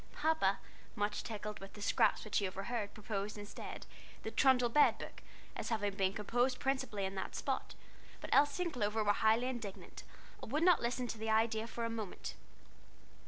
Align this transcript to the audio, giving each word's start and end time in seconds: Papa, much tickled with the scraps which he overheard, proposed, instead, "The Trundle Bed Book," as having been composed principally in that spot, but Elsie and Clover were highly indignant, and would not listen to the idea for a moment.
Papa, 0.13 0.57
much 0.95 1.21
tickled 1.21 1.59
with 1.59 1.73
the 1.73 1.81
scraps 1.83 2.25
which 2.25 2.39
he 2.39 2.47
overheard, 2.47 2.91
proposed, 2.95 3.37
instead, 3.37 3.85
"The 4.23 4.31
Trundle 4.31 4.67
Bed 4.69 4.97
Book," 4.97 5.21
as 5.55 5.69
having 5.69 5.93
been 5.93 6.13
composed 6.13 6.59
principally 6.59 7.05
in 7.05 7.13
that 7.13 7.35
spot, 7.35 7.75
but 8.19 8.31
Elsie 8.33 8.63
and 8.63 8.73
Clover 8.73 9.03
were 9.03 9.13
highly 9.13 9.45
indignant, 9.45 10.01
and 10.41 10.51
would 10.51 10.63
not 10.63 10.81
listen 10.81 11.05
to 11.05 11.19
the 11.19 11.29
idea 11.29 11.67
for 11.67 11.85
a 11.85 11.89
moment. 11.91 12.33